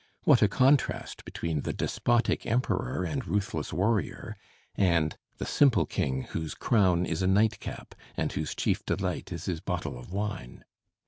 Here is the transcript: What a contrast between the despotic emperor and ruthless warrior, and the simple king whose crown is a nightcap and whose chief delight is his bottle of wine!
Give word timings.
What 0.23 0.41
a 0.41 0.47
contrast 0.47 1.23
between 1.25 1.61
the 1.61 1.73
despotic 1.73 2.47
emperor 2.47 3.03
and 3.03 3.27
ruthless 3.27 3.71
warrior, 3.71 4.35
and 4.73 5.15
the 5.37 5.45
simple 5.45 5.85
king 5.85 6.23
whose 6.31 6.55
crown 6.55 7.05
is 7.05 7.21
a 7.21 7.27
nightcap 7.27 7.93
and 8.17 8.31
whose 8.31 8.55
chief 8.55 8.83
delight 8.83 9.31
is 9.31 9.45
his 9.45 9.61
bottle 9.61 9.99
of 9.99 10.11
wine! 10.11 10.65